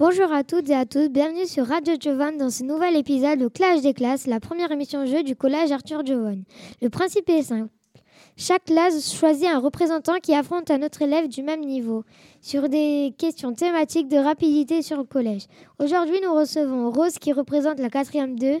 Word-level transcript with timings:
Bonjour 0.00 0.30
à 0.32 0.44
toutes 0.44 0.70
et 0.70 0.76
à 0.76 0.86
tous, 0.86 1.08
bienvenue 1.08 1.44
sur 1.44 1.66
Radio 1.66 1.94
Jovan 2.00 2.36
dans 2.36 2.50
ce 2.50 2.62
nouvel 2.62 2.94
épisode 2.94 3.40
de 3.40 3.48
Clash 3.48 3.80
des 3.80 3.94
classes, 3.94 4.28
la 4.28 4.38
première 4.38 4.70
émission 4.70 5.04
jeu 5.06 5.24
du 5.24 5.34
collège 5.34 5.72
Arthur 5.72 6.06
Jovan. 6.06 6.44
Le 6.80 6.88
principe 6.88 7.28
est 7.28 7.42
simple. 7.42 7.68
Chaque 8.36 8.66
classe 8.66 9.12
choisit 9.12 9.48
un 9.48 9.58
représentant 9.58 10.20
qui 10.22 10.36
affronte 10.36 10.70
un 10.70 10.84
autre 10.84 11.02
élève 11.02 11.26
du 11.26 11.42
même 11.42 11.62
niveau 11.62 12.04
sur 12.40 12.68
des 12.68 13.12
questions 13.18 13.52
thématiques 13.54 14.06
de 14.06 14.18
rapidité 14.18 14.82
sur 14.82 14.98
le 14.98 15.02
collège. 15.02 15.46
Aujourd'hui, 15.80 16.20
nous 16.22 16.32
recevons 16.32 16.92
Rose 16.92 17.18
qui 17.18 17.32
représente 17.32 17.80
la 17.80 17.90
quatrième 17.90 18.38
2, 18.38 18.60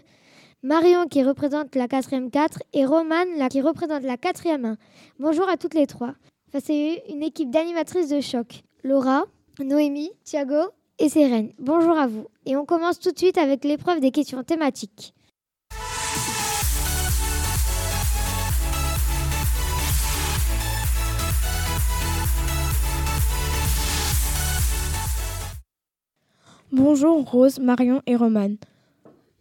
Marion 0.64 1.06
qui 1.06 1.22
représente 1.22 1.76
la 1.76 1.86
quatrième 1.86 2.32
4 2.32 2.64
et 2.72 2.84
Romane 2.84 3.48
qui 3.48 3.60
représente 3.60 4.02
la 4.02 4.16
quatrième 4.16 4.64
1. 4.64 4.76
Bonjour 5.20 5.48
à 5.48 5.56
toutes 5.56 5.74
les 5.74 5.86
trois. 5.86 6.14
Enfin, 6.48 6.58
c'est 6.64 7.04
une 7.08 7.22
équipe 7.22 7.50
d'animatrices 7.50 8.08
de 8.08 8.20
choc. 8.20 8.64
Laura, 8.82 9.22
Noémie, 9.60 10.10
Thiago 10.24 10.72
et 10.98 11.08
Sérène. 11.08 11.52
Bonjour 11.58 11.96
à 11.96 12.06
vous. 12.06 12.26
Et 12.46 12.56
on 12.56 12.64
commence 12.64 12.98
tout 12.98 13.12
de 13.12 13.18
suite 13.18 13.38
avec 13.38 13.64
l'épreuve 13.64 14.00
des 14.00 14.10
questions 14.10 14.42
thématiques. 14.42 15.14
Bonjour 26.70 27.28
Rose, 27.30 27.60
Marion 27.60 28.02
et 28.06 28.14
Romane. 28.14 28.58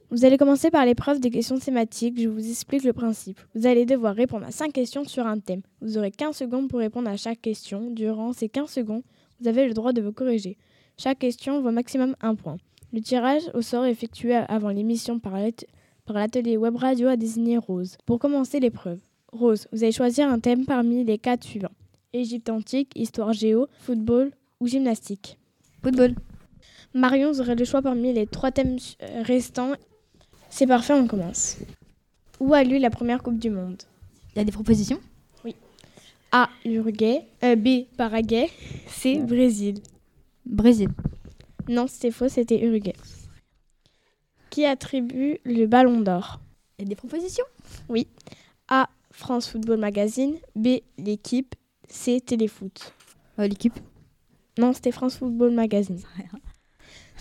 Vous 0.09 0.23
allez 0.23 0.37
commencer 0.37 0.71
par 0.71 0.85
l'épreuve 0.85 1.19
des 1.19 1.29
questions 1.29 1.59
thématiques. 1.59 2.17
Je 2.21 2.29
vous 2.29 2.49
explique 2.49 2.85
le 2.85 2.93
principe. 2.93 3.37
Vous 3.53 3.67
allez 3.67 3.85
devoir 3.85 4.15
répondre 4.15 4.45
à 4.45 4.51
5 4.51 4.71
questions 4.71 5.03
sur 5.03 5.27
un 5.27 5.37
thème. 5.39 5.61
Vous 5.81 5.97
aurez 5.97 6.11
15 6.11 6.37
secondes 6.37 6.69
pour 6.69 6.79
répondre 6.79 7.09
à 7.09 7.17
chaque 7.17 7.41
question. 7.41 7.91
Durant 7.91 8.31
ces 8.31 8.47
15 8.47 8.69
secondes, 8.69 9.03
vous 9.41 9.49
avez 9.49 9.67
le 9.67 9.73
droit 9.73 9.91
de 9.91 10.01
vous 10.01 10.13
corriger. 10.13 10.57
Chaque 10.99 11.19
question 11.19 11.61
vaut 11.61 11.69
maximum 11.69 12.15
un 12.21 12.33
point. 12.33 12.57
Le 12.91 13.01
tirage 13.01 13.43
au 13.53 13.61
sort 13.61 13.85
est 13.85 13.91
effectué 13.91 14.33
avant 14.33 14.69
l'émission 14.69 15.19
par 15.19 15.37
l'atelier 16.09 16.57
web 16.57 16.75
radio 16.75 17.07
a 17.07 17.15
désigné 17.15 17.59
Rose. 17.59 17.97
Pour 18.07 18.17
commencer 18.17 18.59
l'épreuve, 18.59 18.97
Rose, 19.31 19.67
vous 19.71 19.83
allez 19.83 19.91
choisir 19.91 20.27
un 20.27 20.39
thème 20.39 20.65
parmi 20.65 21.03
les 21.03 21.19
quatre 21.19 21.43
suivants. 21.43 21.69
Égypte 22.13 22.49
antique, 22.49 22.93
histoire 22.95 23.31
géo, 23.31 23.67
football 23.81 24.31
ou 24.59 24.67
gymnastique. 24.67 25.37
Football. 25.83 26.15
Marion, 26.95 27.31
vous 27.31 27.41
aurez 27.41 27.53
le 27.53 27.65
choix 27.65 27.83
parmi 27.83 28.11
les 28.11 28.25
trois 28.25 28.49
thèmes 28.49 28.77
euh, 29.03 29.21
restants. 29.21 29.73
C'est 30.49 30.65
parfait, 30.65 30.93
on 30.93 31.05
commence. 31.05 31.57
Où 32.39 32.55
a 32.55 32.63
lieu 32.63 32.79
la 32.79 32.89
première 32.89 33.21
Coupe 33.21 33.37
du 33.37 33.51
Monde? 33.51 33.83
Il 34.33 34.39
y 34.39 34.41
a 34.41 34.45
des 34.45 34.51
propositions? 34.51 34.99
Oui. 35.45 35.53
A. 36.31 36.49
Uruguay. 36.65 37.21
Euh, 37.43 37.55
B. 37.55 37.85
Paraguay. 37.97 38.49
C. 38.87 39.19
Brésil. 39.19 39.81
Brésil. 40.47 40.89
Non, 41.67 41.87
c'était 41.87 42.11
faux, 42.11 42.29
c'était 42.29 42.63
Uruguay. 42.63 42.95
Qui 44.49 44.65
attribue 44.65 45.39
le 45.43 45.65
ballon 45.65 46.01
d'or? 46.01 46.39
Il 46.77 46.83
y 46.83 46.85
a 46.85 46.89
des 46.89 46.95
propositions? 46.95 47.45
Oui. 47.89 48.07
A. 48.69 48.89
France 49.11 49.49
Football 49.49 49.79
Magazine. 49.79 50.35
B. 50.55 50.79
L'équipe. 50.97 51.55
C. 51.89 52.21
Téléfoot. 52.21 52.93
Euh, 53.39 53.47
L'équipe? 53.47 53.77
Non, 54.57 54.73
c'était 54.73 54.91
France 54.91 55.17
Football 55.17 55.51
Magazine. 55.51 55.99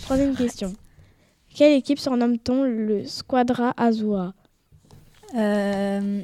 Troisième 0.02 0.34
question. 0.34 0.72
Quelle 1.54 1.72
équipe 1.72 1.98
surnomme-t-on 1.98 2.64
le 2.64 3.04
Squadra 3.04 3.74
Azura 3.76 4.34
euh... 5.34 6.22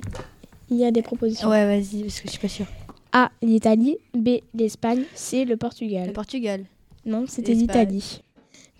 Il 0.70 0.76
y 0.76 0.84
a 0.84 0.90
des 0.90 1.02
propositions. 1.02 1.48
Ouais, 1.48 1.66
vas-y, 1.66 2.02
parce 2.02 2.20
que 2.20 2.26
je 2.26 2.30
suis 2.30 2.38
pas 2.38 2.48
sûre. 2.48 2.66
A. 3.12 3.30
L'Italie. 3.42 3.98
B. 4.14 4.38
L'Espagne. 4.54 5.04
C. 5.14 5.44
Le 5.44 5.56
Portugal. 5.56 6.06
Le 6.06 6.12
Portugal. 6.12 6.64
Non, 7.04 7.26
c'était 7.26 7.54
l'Italie. 7.54 8.20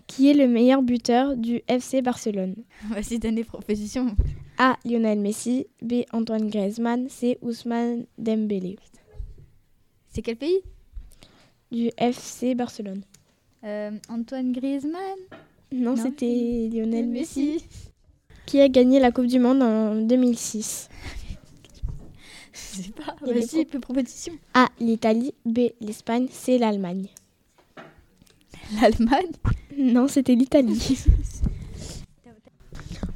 Qui 0.07 0.29
est 0.29 0.33
le 0.33 0.47
meilleur 0.47 0.81
buteur 0.81 1.35
du 1.35 1.61
FC 1.67 2.01
Barcelone 2.01 2.55
Vas-y, 2.89 3.19
donne 3.19 3.35
des 3.35 3.43
propositions. 3.43 4.15
A. 4.57 4.77
Lionel 4.85 5.19
Messi. 5.19 5.67
B. 5.81 6.03
Antoine 6.11 6.49
Griezmann. 6.49 7.09
C. 7.09 7.37
Ousmane 7.41 8.05
Dembélé. 8.17 8.77
C'est 10.09 10.21
quel 10.21 10.35
pays? 10.35 10.61
Du 11.71 11.89
FC 11.97 12.53
Barcelone. 12.53 13.01
Euh, 13.63 13.91
Antoine 14.09 14.51
Griezmann? 14.51 15.17
Non, 15.71 15.95
c'était 15.95 16.69
Lionel 16.71 17.07
Messi. 17.07 17.53
Messi. 17.53 17.65
Qui 18.45 18.59
a 18.59 18.67
gagné 18.69 18.99
la 18.99 19.11
Coupe 19.11 19.27
du 19.27 19.39
Monde 19.39 19.63
en 19.63 19.95
2006 19.95 20.89
Je 22.53 22.81
sais 22.83 22.91
pas. 22.91 23.15
Vas-y, 23.21 23.65
peu 23.65 23.79
propositions. 23.79 24.33
A. 24.53 24.67
L'Italie. 24.79 25.33
B. 25.45 25.69
L'Espagne. 25.81 26.27
C. 26.29 26.57
L'Allemagne. 26.59 27.07
L'Allemagne 28.81 29.31
Non, 29.77 30.07
c'était 30.07 30.35
l'Italie. 30.35 30.97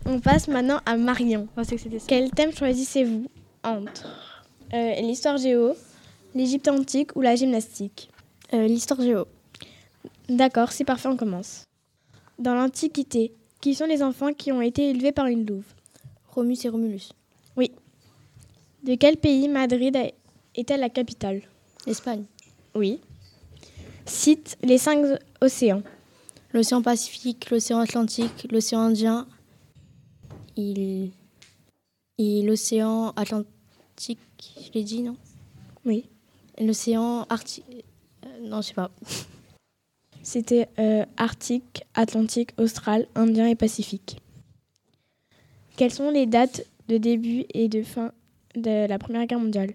On 0.06 0.20
passe 0.20 0.48
maintenant 0.48 0.80
à 0.86 0.96
Marion. 0.96 1.48
Oh, 1.58 1.62
que 1.64 2.06
Quel 2.08 2.32
thème 2.32 2.54
choisissez-vous 2.54 3.28
entre 3.64 4.08
euh, 4.74 5.02
l'histoire 5.02 5.38
géo, 5.38 5.74
l'Égypte 6.34 6.70
antique 6.70 7.16
ou 7.16 7.22
la 7.22 7.36
gymnastique? 7.36 8.10
Euh, 8.54 8.68
L'histoire 8.68 9.02
géo. 9.02 9.26
D'accord, 10.30 10.72
c'est 10.72 10.86
parfait, 10.86 11.10
on 11.10 11.18
commence. 11.18 11.66
Dans 12.40 12.56
l'Antiquité, 12.56 13.34
qui 13.60 13.76
sont 13.76 13.86
les 13.86 14.02
enfants 14.02 14.32
qui 14.34 14.54
ont 14.54 14.62
été 14.62 14.92
élevés 14.92 15.12
par 15.12 15.26
une 15.26 15.46
louve? 15.46 15.66
Romus 16.30 16.58
et 16.64 16.70
Romulus. 16.70 17.12
Oui. 17.58 17.72
De 18.84 18.96
quel 18.96 19.18
pays 19.18 19.50
Madrid 19.50 19.98
est-elle 20.56 20.80
la 20.80 20.90
capitale? 20.90 21.42
Espagne. 21.86 22.24
Oui. 22.76 23.02
Cite 24.08 24.58
les 24.64 24.78
cinq 24.78 25.06
océans. 25.42 25.84
L'océan 26.54 26.82
Pacifique, 26.82 27.50
l'océan 27.52 27.80
Atlantique, 27.80 28.48
l'océan 28.52 28.80
Indien 28.80 29.28
il... 30.56 31.12
et 32.18 32.42
l'océan 32.42 33.10
Atlantique, 33.18 34.20
je 34.40 34.72
l'ai 34.74 34.84
dit, 34.84 35.04
non? 35.04 35.18
Oui. 35.86 36.06
L'océan 36.60 37.26
Arctique. 37.30 37.66
Euh, 38.26 38.48
non, 38.48 38.62
je 38.62 38.68
sais 38.68 38.74
pas. 38.74 38.90
C'était 40.24 40.70
euh, 40.80 41.06
Arctique, 41.18 41.84
Atlantique, 41.94 42.52
Austral, 42.58 43.08
Indien 43.14 43.48
et 43.48 43.56
Pacifique. 43.56 44.22
Quelles 45.76 45.94
sont 45.94 46.10
les 46.12 46.26
dates 46.26 46.66
de 46.88 46.98
début 46.98 47.46
et 47.54 47.68
de 47.68 47.84
fin 47.84 48.14
de 48.56 48.88
la 48.88 48.98
Première 48.98 49.26
Guerre 49.28 49.40
mondiale? 49.40 49.74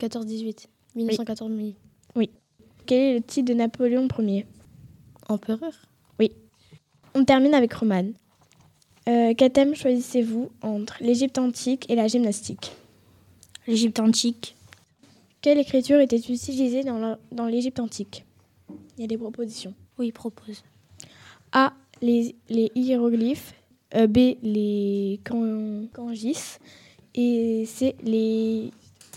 14-18. 0.00 0.66
1914 0.96 1.50
oui. 1.52 1.76
oui. 2.16 2.30
Quel 2.86 2.98
est 2.98 3.14
le 3.14 3.22
titre 3.22 3.48
de 3.48 3.54
Napoléon 3.54 4.08
Ier? 4.18 4.46
Empereur? 5.28 5.58
Oui. 6.18 6.32
On 7.14 7.24
termine 7.24 7.54
avec 7.54 7.72
Romane. 7.72 8.12
Euh, 9.08 9.34
quel 9.36 9.52
thème 9.52 9.74
choisissez-vous 9.74 10.50
entre 10.62 10.96
l'Égypte 11.00 11.38
antique 11.38 11.90
et 11.90 11.94
la 11.94 12.08
gymnastique 12.08 12.72
L'Égypte 13.66 14.00
antique. 14.00 14.56
Quelle 15.40 15.58
écriture 15.58 16.00
était 16.00 16.16
utilisée 16.16 16.84
dans 16.84 17.46
l'Égypte 17.46 17.80
antique? 17.80 18.24
Il 18.96 19.02
y 19.02 19.04
a 19.04 19.06
des 19.06 19.18
propositions. 19.18 19.74
Oui, 19.98 20.12
propose. 20.12 20.62
A. 21.52 21.72
Les, 22.02 22.34
les 22.48 22.70
hiéroglyphes. 22.74 23.54
Euh, 23.94 24.06
B. 24.06 24.36
Les 24.42 25.20
kanjis. 25.24 26.58
Et 27.14 27.64
C. 27.66 27.94
Les 28.02 28.70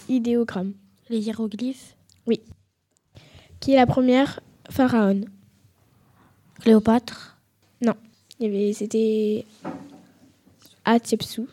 idéogrammes. 0.09 0.73
Les 1.09 1.19
hiéroglyphes? 1.19 1.95
Oui. 2.25 2.41
Qui 3.59 3.73
est 3.73 3.75
la 3.75 3.85
première 3.85 4.39
pharaon? 4.69 5.21
Cléopâtre? 6.59 7.37
Non. 7.81 7.95
C'était 8.39 9.45
Hatshepsut, 10.85 11.47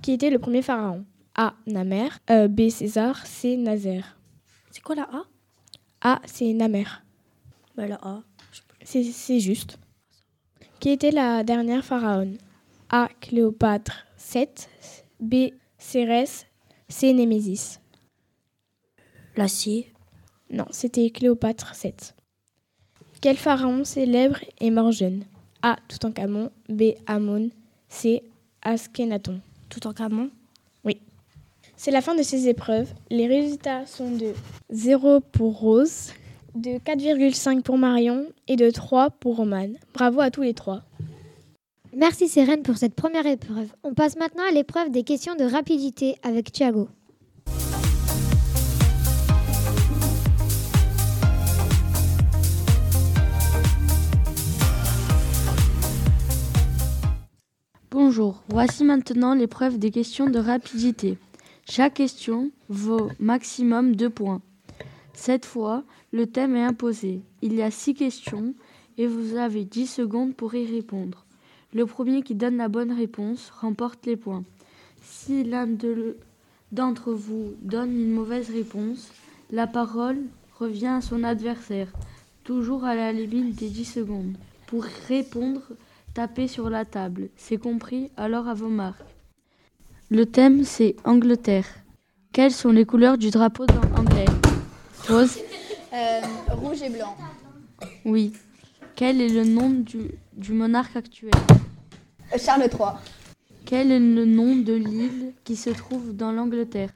qui 0.00 0.12
était 0.12 0.30
le 0.30 0.38
premier 0.38 0.62
pharaon? 0.62 1.04
A. 1.34 1.54
Namer. 1.66 2.08
Euh, 2.30 2.48
B. 2.48 2.68
César. 2.68 3.26
C. 3.26 3.56
Nazaire. 3.56 4.18
C'est 4.70 4.82
quoi 4.82 4.94
la 4.94 5.04
A? 5.04 5.24
A. 6.02 6.20
C'est 6.26 6.52
Namer. 6.52 6.84
Bah, 7.76 7.86
la 7.86 7.98
A. 8.02 8.22
C'est 8.84 9.40
juste. 9.40 9.78
Qui 10.80 10.90
était 10.90 11.10
la 11.10 11.42
dernière 11.44 11.84
pharaon? 11.84 12.34
A. 12.90 13.08
Cléopâtre 13.20 14.04
7. 14.16 14.68
B. 15.20 15.52
Cérès. 15.78 16.46
C. 16.88 17.12
Némésis. 17.14 17.80
La 19.36 19.48
C. 19.48 19.91
Non, 20.52 20.66
c'était 20.70 21.08
Cléopâtre 21.08 21.74
7. 21.74 22.14
Quel 23.22 23.38
pharaon 23.38 23.84
célèbre 23.84 24.38
est 24.60 24.70
mort 24.70 24.92
jeune? 24.92 25.24
A. 25.62 25.76
Toutankhamon. 25.88 26.50
B. 26.68 26.92
Amon. 27.06 27.48
C. 27.88 28.22
Askenaton. 28.60 29.40
Toutankhamon? 29.70 30.28
Oui. 30.84 30.98
C'est 31.76 31.90
la 31.90 32.02
fin 32.02 32.14
de 32.14 32.22
ces 32.22 32.48
épreuves. 32.48 32.92
Les 33.08 33.26
résultats 33.26 33.86
sont 33.86 34.10
de 34.10 34.34
0 34.70 35.20
pour 35.20 35.58
Rose, 35.58 36.10
de 36.54 36.72
4,5 36.78 37.62
pour 37.62 37.78
Marion 37.78 38.26
et 38.46 38.56
de 38.56 38.68
3 38.70 39.08
pour 39.08 39.36
Romane. 39.36 39.78
Bravo 39.94 40.20
à 40.20 40.30
tous 40.30 40.42
les 40.42 40.52
trois. 40.52 40.82
Merci 41.94 42.28
Sérène 42.28 42.62
pour 42.62 42.76
cette 42.76 42.94
première 42.94 43.26
épreuve. 43.26 43.68
On 43.84 43.94
passe 43.94 44.16
maintenant 44.16 44.44
à 44.48 44.52
l'épreuve 44.52 44.90
des 44.90 45.02
questions 45.02 45.34
de 45.34 45.44
rapidité 45.44 46.16
avec 46.22 46.52
Thiago. 46.52 46.88
Voici 58.52 58.84
maintenant 58.84 59.32
l'épreuve 59.32 59.78
des 59.78 59.90
questions 59.90 60.28
de 60.28 60.38
rapidité. 60.38 61.16
Chaque 61.66 61.94
question 61.94 62.50
vaut 62.68 63.08
maximum 63.18 63.96
2 63.96 64.10
points. 64.10 64.42
Cette 65.14 65.46
fois, 65.46 65.84
le 66.12 66.26
thème 66.26 66.54
est 66.56 66.62
imposé. 66.62 67.22
Il 67.40 67.54
y 67.54 67.62
a 67.62 67.70
6 67.70 67.94
questions 67.94 68.52
et 68.98 69.06
vous 69.06 69.36
avez 69.38 69.64
10 69.64 69.86
secondes 69.86 70.34
pour 70.34 70.54
y 70.54 70.66
répondre. 70.66 71.24
Le 71.72 71.86
premier 71.86 72.20
qui 72.20 72.34
donne 72.34 72.58
la 72.58 72.68
bonne 72.68 72.92
réponse 72.92 73.50
remporte 73.58 74.04
les 74.04 74.16
points. 74.16 74.44
Si 75.00 75.44
l'un 75.44 75.66
d'entre 76.72 77.14
vous 77.14 77.54
donne 77.62 77.98
une 77.98 78.12
mauvaise 78.12 78.50
réponse, 78.50 79.12
la 79.50 79.66
parole 79.66 80.18
revient 80.58 80.98
à 80.98 81.00
son 81.00 81.24
adversaire, 81.24 81.90
toujours 82.44 82.84
à 82.84 82.94
la 82.94 83.14
limite 83.14 83.58
des 83.58 83.70
10 83.70 83.84
secondes. 83.86 84.36
Pour 84.66 84.84
répondre, 85.08 85.62
tapez 86.14 86.48
sur 86.48 86.70
la 86.70 86.84
table. 86.84 87.28
C'est 87.36 87.56
compris 87.58 88.10
Alors 88.16 88.48
à 88.48 88.54
vos 88.54 88.68
marques. 88.68 89.00
Le 90.10 90.26
thème, 90.26 90.64
c'est 90.64 90.96
Angleterre. 91.04 91.66
Quelles 92.32 92.52
sont 92.52 92.70
les 92.70 92.84
couleurs 92.84 93.18
du 93.18 93.30
drapeau 93.30 93.66
anglais 93.96 94.24
Rose? 95.08 95.38
Euh, 95.92 96.20
Rouge 96.50 96.82
et 96.82 96.90
blanc. 96.90 97.16
Oui. 98.04 98.32
Quel 98.94 99.20
est 99.20 99.28
le 99.28 99.44
nom 99.44 99.70
du, 99.70 100.10
du 100.34 100.52
monarque 100.52 100.96
actuel? 100.96 101.32
Charles 102.38 102.62
III. 102.62 102.92
Quel 103.64 103.90
est 103.90 104.00
le 104.00 104.24
nom 104.24 104.56
de 104.56 104.72
l'île 104.72 105.32
qui 105.44 105.56
se 105.56 105.70
trouve 105.70 106.14
dans 106.14 106.32
l'Angleterre? 106.32 106.90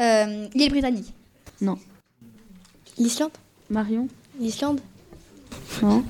Euh, 0.00 0.48
L'île 0.54 0.70
britannique. 0.70 1.12
Non. 1.60 1.78
L'Islande 2.98 3.30
Marion? 3.70 4.08
L'Islande 4.38 4.80
Non. 5.82 6.04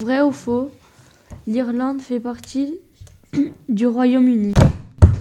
Vrai 0.00 0.20
ou 0.22 0.32
faux? 0.32 0.70
L'Irlande 1.46 2.00
fait 2.00 2.20
partie 2.20 2.74
du 3.68 3.86
Royaume-Uni. 3.86 4.54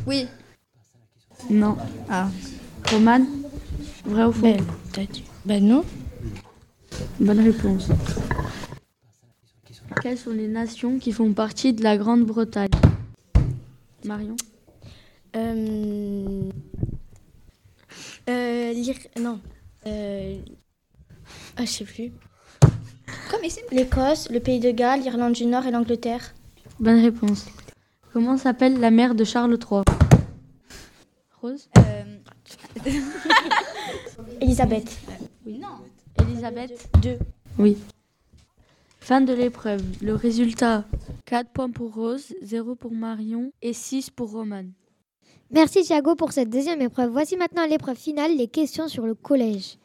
Oui. 0.06 0.28
Non. 1.50 1.78
Ah. 2.10 2.30
Roman 2.92 3.26
Vrai 4.06 4.26
ou 4.26 4.32
faux? 4.32 4.42
Ben, 4.42 4.62
ben 5.46 5.66
non. 5.66 5.84
Bonne 7.20 7.40
réponse. 7.40 7.88
Quelles 10.02 10.18
sont 10.18 10.32
les 10.32 10.48
nations 10.48 11.00
qui 11.00 11.12
font 11.12 11.34
partie 11.34 11.74
de 11.74 11.84
la 11.84 11.98
Grande-Bretagne? 11.98 12.70
Marion? 14.06 14.36
Euh... 15.36 16.50
Euh, 18.30 18.74
non. 19.20 19.40
Euh... 19.88 20.38
Ah, 21.58 21.66
je 21.66 21.72
sais 21.72 21.86
plus. 21.86 22.12
L'Écosse, 23.72 24.30
le 24.30 24.40
Pays 24.40 24.60
de 24.60 24.72
Galles, 24.72 25.02
l'Irlande 25.02 25.34
du 25.34 25.46
Nord 25.46 25.66
et 25.66 25.72
l'Angleterre. 25.72 26.34
Bonne 26.80 27.02
réponse. 27.02 27.48
Comment 28.14 28.38
s'appelle 28.38 28.80
la 28.80 28.92
mère 28.92 29.16
de 29.16 29.24
Charles 29.24 29.58
III 29.58 29.82
Rose? 31.42 31.70
Euh... 31.78 32.18
Elisabeth. 34.42 35.00
Oui, 35.46 35.60
non. 35.60 35.80
Elisabeth 36.20 36.90
2. 37.02 37.18
Oui. 37.58 37.78
Fin 39.00 39.22
de 39.22 39.34
l'épreuve. 39.34 39.82
Le 40.02 40.14
résultat 40.14 40.84
4 41.26 41.50
points 41.52 41.72
pour 41.72 41.94
Rose, 41.94 42.34
0 42.42 42.76
pour 42.76 42.92
Marion 42.92 43.52
et 43.62 43.74
6 43.74 44.10
pour 44.10 44.32
Roman. 44.32 44.66
Merci 45.50 45.84
Thiago 45.84 46.16
pour 46.16 46.32
cette 46.32 46.50
deuxième 46.50 46.82
épreuve. 46.82 47.12
Voici 47.12 47.38
maintenant 47.38 47.66
l'épreuve 47.66 47.98
finale, 47.98 48.36
les 48.38 48.48
questions 48.48 48.88
sur 48.88 49.06
le 49.06 49.16
collège. 49.16 49.78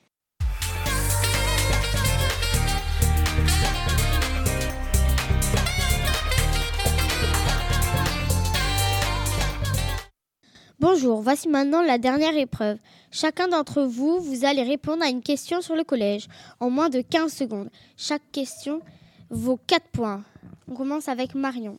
Bonjour, 10.79 11.23
voici 11.23 11.49
maintenant 11.49 11.81
la 11.81 11.97
dernière 11.97 12.37
épreuve. 12.37 12.77
Chacun 13.11 13.49
d'entre 13.49 13.83
vous, 13.83 14.21
vous 14.21 14.45
allez 14.45 14.63
répondre 14.63 15.03
à 15.03 15.09
une 15.09 15.23
question 15.23 15.63
sur 15.63 15.75
le 15.75 15.85
collège 15.85 16.29
en 16.61 16.69
moins 16.69 16.91
de 16.91 17.01
15 17.01 17.33
secondes. 17.33 17.71
Chaque 17.97 18.31
question 18.31 18.83
vaut 19.31 19.59
4 19.67 19.89
points. 19.89 20.23
On 20.69 20.75
commence 20.75 21.09
avec 21.09 21.35
Marion. 21.35 21.79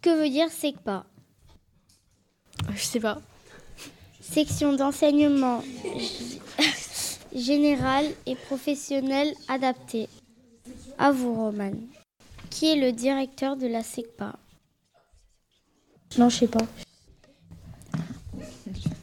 Que 0.00 0.10
veut 0.10 0.28
dire 0.28 0.48
SECPA 0.48 1.04
Je 2.72 2.84
sais 2.84 3.00
pas. 3.00 3.20
Section 4.20 4.74
d'enseignement 4.74 5.64
général 7.34 8.06
et 8.26 8.36
professionnel 8.36 9.34
adapté. 9.48 10.08
À 10.98 11.10
vous, 11.10 11.34
Roman. 11.34 11.72
Qui 12.48 12.70
est 12.70 12.76
le 12.76 12.92
directeur 12.92 13.56
de 13.56 13.66
la 13.66 13.82
SECPA? 13.82 14.36
Non, 16.16 16.28
je 16.28 16.36
sais 16.36 16.46
pas. 16.46 16.64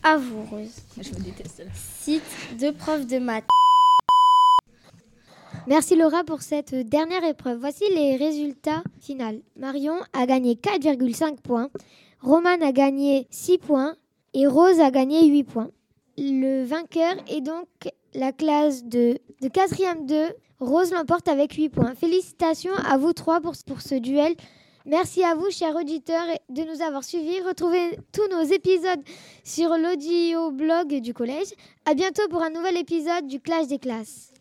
À 0.03 0.17
vous, 0.17 0.43
Rose. 0.45 0.81
Je 0.99 1.09
me 1.11 1.23
déteste. 1.23 1.63
Cite 1.75 2.23
deux 2.59 2.73
profs 2.73 3.05
de 3.05 3.19
maths. 3.19 3.45
Merci 5.67 5.95
Laura 5.95 6.23
pour 6.23 6.41
cette 6.41 6.73
dernière 6.73 7.23
épreuve. 7.23 7.59
Voici 7.59 7.83
les 7.93 8.15
résultats 8.15 8.81
finaux. 8.99 9.41
Marion 9.55 9.93
a 10.13 10.25
gagné 10.25 10.55
4,5 10.55 11.37
points, 11.41 11.69
Roman 12.19 12.59
a 12.61 12.71
gagné 12.71 13.27
6 13.29 13.59
points 13.59 13.95
et 14.33 14.47
Rose 14.47 14.79
a 14.79 14.89
gagné 14.89 15.27
8 15.27 15.43
points. 15.43 15.69
Le 16.17 16.63
vainqueur 16.63 17.13
est 17.27 17.41
donc 17.41 17.67
la 18.15 18.31
classe 18.31 18.83
de, 18.83 19.19
de 19.41 19.47
4e 19.49 20.07
2. 20.07 20.29
Rose 20.59 20.91
l'emporte 20.91 21.27
avec 21.27 21.53
8 21.53 21.69
points. 21.69 21.93
Félicitations 21.93 22.73
à 22.89 22.97
vous 22.97 23.13
trois 23.13 23.39
pour, 23.39 23.53
pour 23.67 23.81
ce 23.81 23.95
duel. 23.95 24.33
Merci 24.85 25.23
à 25.23 25.35
vous, 25.35 25.51
chers 25.51 25.75
auditeurs, 25.75 26.25
de 26.49 26.63
nous 26.63 26.81
avoir 26.81 27.03
suivis. 27.03 27.39
Retrouvez 27.41 27.99
tous 28.11 28.27
nos 28.31 28.41
épisodes 28.41 29.01
sur 29.43 29.69
l'audio 29.77 30.49
blog 30.49 31.01
du 31.01 31.13
collège. 31.13 31.49
À 31.85 31.93
bientôt 31.93 32.27
pour 32.29 32.41
un 32.41 32.49
nouvel 32.49 32.77
épisode 32.77 33.27
du 33.27 33.39
Clash 33.39 33.67
des 33.67 33.77
classes. 33.77 34.31